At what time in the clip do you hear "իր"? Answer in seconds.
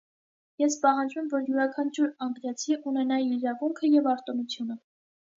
3.25-3.35